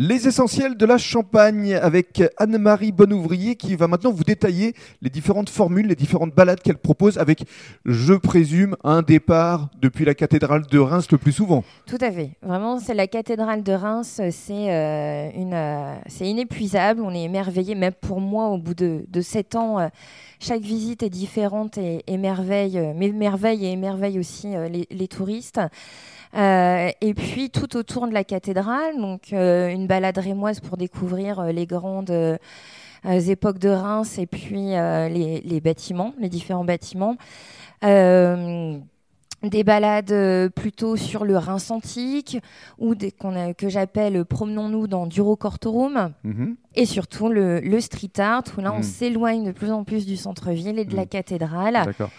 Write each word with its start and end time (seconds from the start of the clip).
Les 0.00 0.28
essentiels 0.28 0.76
de 0.76 0.86
la 0.86 0.96
Champagne 0.96 1.74
avec 1.74 2.22
Anne-Marie 2.36 2.92
Bonouvrier 2.92 3.56
qui 3.56 3.74
va 3.74 3.88
maintenant 3.88 4.12
vous 4.12 4.22
détailler 4.22 4.74
les 5.02 5.10
différentes 5.10 5.50
formules, 5.50 5.88
les 5.88 5.96
différentes 5.96 6.32
balades 6.32 6.60
qu'elle 6.60 6.78
propose 6.78 7.18
avec, 7.18 7.42
je 7.84 8.14
présume, 8.14 8.76
un 8.84 9.02
départ 9.02 9.70
depuis 9.82 10.04
la 10.04 10.14
cathédrale 10.14 10.64
de 10.70 10.78
Reims 10.78 11.08
le 11.10 11.18
plus 11.18 11.32
souvent. 11.32 11.64
Tout 11.88 11.98
à 12.00 12.12
fait. 12.12 12.30
Vraiment, 12.42 12.78
c'est 12.78 12.94
la 12.94 13.08
cathédrale 13.08 13.64
de 13.64 13.72
Reims, 13.72 14.20
c'est 14.30 14.72
euh, 14.72 15.30
une, 15.34 15.54
euh, 15.54 15.96
c'est 16.06 16.28
inépuisable. 16.28 17.00
On 17.02 17.12
est 17.12 17.24
émerveillé, 17.24 17.74
même 17.74 17.94
pour 18.00 18.20
moi, 18.20 18.50
au 18.50 18.58
bout 18.58 18.74
de, 18.74 19.04
de 19.08 19.20
sept 19.20 19.56
ans. 19.56 19.80
euh, 19.80 19.88
chaque 20.40 20.62
visite 20.62 21.02
est 21.02 21.10
différente 21.10 21.78
et 21.78 22.04
émerveille, 22.06 22.78
euh, 22.78 22.92
mais 22.94 23.08
et 23.08 23.72
émerveille 23.72 24.18
aussi 24.20 24.54
euh, 24.54 24.68
les, 24.68 25.08
touristes. 25.08 25.60
Euh, 26.36 26.90
et 27.00 27.14
puis 27.14 27.50
tout 27.50 27.76
autour 27.76 28.06
de 28.06 28.12
la 28.12 28.22
cathédrale, 28.22 28.96
donc 28.98 29.32
euh, 29.32 29.68
une 29.68 29.87
balade 29.88 30.18
rémoise 30.18 30.60
pour 30.60 30.76
découvrir 30.76 31.40
euh, 31.40 31.50
les 31.52 31.66
grandes 31.66 32.10
euh, 32.10 32.36
euh, 33.06 33.18
époques 33.18 33.58
de 33.58 33.70
Reims 33.70 34.18
et 34.18 34.26
puis 34.26 34.66
les, 34.70 35.40
les 35.44 35.60
bâtiments, 35.60 36.14
les 36.20 36.28
différents 36.28 36.64
bâtiments. 36.64 37.16
Des 39.44 39.62
balades 39.62 40.50
plutôt 40.50 40.96
sur 40.96 41.24
le 41.24 41.36
Reims 41.38 41.70
antique 41.70 42.38
ou 42.78 42.96
des, 42.96 43.14
a- 43.22 43.54
que 43.54 43.68
j'appelle 43.68 44.24
promenons-nous 44.24 44.88
dans 44.88 45.06
Duro 45.06 45.36
Cortorum 45.36 46.12
Mhm. 46.24 46.56
et 46.74 46.86
surtout 46.86 47.28
le, 47.28 47.60
le 47.60 47.80
street 47.80 48.18
art 48.18 48.42
où 48.56 48.60
là 48.60 48.72
on 48.72 48.78
Mhm. 48.78 48.82
s'éloigne 48.82 49.44
de 49.46 49.52
plus 49.52 49.70
en 49.70 49.84
plus 49.84 50.06
du 50.06 50.16
centre-ville 50.16 50.76
et 50.80 50.84
de 50.84 50.96
la 50.96 51.02
Mhm. 51.02 51.08
cathédrale. 51.08 51.74
D'accord. 51.84 52.10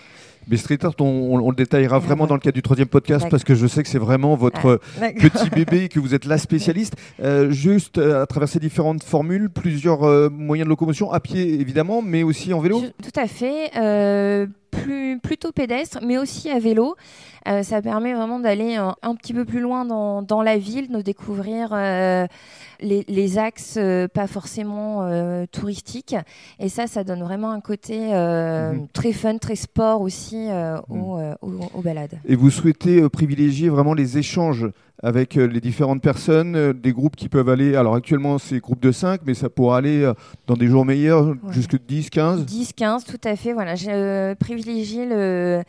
Mais 0.49 0.57
Street 0.57 0.79
Art, 0.83 0.93
on, 0.99 1.05
on- 1.05 1.39
on 1.41 1.49
le 1.49 1.55
détaillera 1.55 1.97
Ah, 1.97 1.99
vraiment 1.99 2.25
dans 2.27 2.33
le 2.35 2.39
cadre 2.39 2.55
du 2.55 2.61
troisième 2.61 2.87
podcast 2.87 3.27
parce 3.29 3.43
que 3.43 3.55
je 3.55 3.67
sais 3.67 3.83
que 3.83 3.89
c'est 3.89 3.99
vraiment 3.99 4.35
votre 4.35 4.79
D'accord. 4.99 5.19
petit 5.29 5.49
bébé 5.49 5.83
et 5.85 5.89
que 5.89 5.99
vous 5.99 6.13
êtes 6.15 6.25
la 6.25 6.37
spécialiste. 6.37 6.95
Euh, 7.23 7.51
juste 7.51 7.97
euh, 7.97 8.21
à 8.23 8.25
travers 8.25 8.49
ces 8.49 8.59
différentes 8.59 9.03
formules, 9.03 9.49
plusieurs 9.49 10.03
euh, 10.03 10.29
moyens 10.29 10.65
de 10.65 10.69
locomotion, 10.69 11.11
à 11.11 11.19
pied 11.19 11.59
évidemment, 11.59 12.01
mais 12.01 12.23
aussi 12.23 12.53
en 12.53 12.59
vélo. 12.59 12.81
Je- 12.81 13.09
Tout 13.09 13.19
à 13.19 13.27
fait. 13.27 13.71
euh, 13.77 14.47
plus, 14.71 15.17
plutôt 15.19 15.51
pédestre, 15.51 15.97
mais 16.05 16.19
aussi 16.19 16.47
à 16.51 16.59
vélo. 16.59 16.95
Euh, 17.47 17.63
ça 17.63 17.81
permet 17.81 18.13
vraiment 18.13 18.39
d'aller 18.39 18.75
un, 18.75 18.95
un 19.01 19.15
petit 19.15 19.33
peu 19.33 19.43
plus 19.43 19.61
loin 19.61 19.83
dans, 19.83 20.21
dans 20.21 20.43
la 20.43 20.57
ville, 20.59 20.89
de 20.91 21.01
découvrir 21.01 21.69
euh, 21.73 22.27
les, 22.81 23.03
les 23.07 23.37
axes 23.37 23.75
euh, 23.77 24.07
pas 24.07 24.27
forcément 24.27 25.03
euh, 25.03 25.45
touristiques. 25.51 26.15
Et 26.59 26.69
ça, 26.69 26.87
ça 26.87 27.03
donne 27.03 27.21
vraiment 27.23 27.51
un 27.51 27.61
côté 27.61 28.13
euh, 28.13 28.73
Mhm. 28.73 28.87
très 28.93 29.11
fun, 29.13 29.37
très 29.37 29.55
sport 29.55 30.01
aussi 30.01 30.47
euh, 30.49 30.77
aux, 30.89 31.19
aux- 31.41 31.71
aux 31.73 31.81
balades. 31.81 32.19
Et 32.27 32.35
vous 32.35 32.49
souhaitez 32.51 33.07
privilégier 33.09 33.69
vraiment 33.69 33.93
les 33.93 34.17
échanges 34.17 34.67
avec 35.01 35.35
les 35.35 35.61
différentes 35.61 36.01
personnes, 36.01 36.73
des 36.73 36.91
groupes 36.91 37.15
qui 37.15 37.29
peuvent 37.29 37.47
aller, 37.47 37.77
alors 37.77 37.95
actuellement 37.95 38.37
c'est 38.37 38.59
groupe 38.59 38.81
de 38.81 38.91
5, 38.91 39.21
mais 39.25 39.33
ça 39.33 39.49
pourra 39.49 39.77
aller 39.77 40.11
dans 40.45 40.55
des 40.55 40.67
jours 40.67 40.83
meilleurs 40.83 41.35
jusque 41.51 41.77
10, 41.87 42.09
15 42.09 42.45
10, 42.45 42.73
15, 42.73 43.05
tout 43.05 43.17
à 43.23 43.37
fait. 43.37 43.53
Voilà, 43.53 43.75
je 43.75 43.85
euh, 43.89 44.35
privilégie 44.35 45.05
le- 45.05 45.63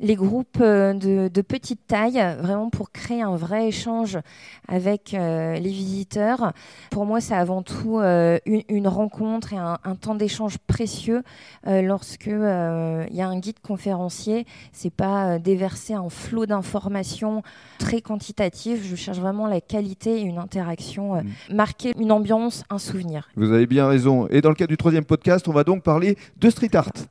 les 0.00 0.16
groupes 0.16 0.58
euh, 0.60 0.92
de, 0.94 1.28
de 1.28 1.42
petite 1.42 1.86
taille, 1.86 2.20
vraiment 2.40 2.70
pour 2.70 2.90
créer 2.90 3.22
un 3.22 3.36
vrai 3.36 3.68
échange 3.68 4.18
avec 4.66 5.14
euh, 5.14 5.54
les 5.54 5.70
visiteurs. 5.70 6.52
Pour 6.90 7.06
moi, 7.06 7.20
c'est 7.20 7.34
avant 7.34 7.62
tout 7.62 7.98
euh, 7.98 8.38
une, 8.46 8.62
une 8.68 8.88
rencontre 8.88 9.52
et 9.52 9.58
un, 9.58 9.78
un 9.84 9.94
temps 9.94 10.14
d'échange 10.14 10.58
précieux 10.58 11.22
euh, 11.66 11.82
lorsque 11.82 12.26
il 12.26 13.16
y 13.16 13.22
a 13.22 13.28
un 13.28 13.38
guide 13.38 13.60
conférencier. 13.60 14.46
C'est 14.72 14.92
pas 14.92 15.38
déverser 15.38 15.94
un 15.94 16.08
flot 16.08 16.46
d'informations 16.46 17.42
très 17.78 18.00
quantitatif. 18.00 18.86
Je 18.88 18.96
cherche 18.96 19.18
vraiment 19.18 19.46
la 19.46 19.60
qualité 19.60 20.20
et 20.20 20.22
une 20.22 20.38
interaction, 20.38 21.16
euh, 21.16 21.20
marquer 21.52 21.92
une 21.98 22.12
ambiance, 22.12 22.64
un 22.70 22.78
souvenir. 22.78 23.28
Vous 23.36 23.52
avez 23.52 23.66
bien 23.66 23.86
raison. 23.86 24.26
Et 24.28 24.40
dans 24.40 24.48
le 24.48 24.54
cadre 24.54 24.70
du 24.70 24.76
troisième 24.76 25.04
podcast, 25.04 25.46
on 25.48 25.52
va 25.52 25.64
donc 25.64 25.82
parler 25.82 26.16
de 26.38 26.50
street 26.50 26.74
art. 26.74 26.90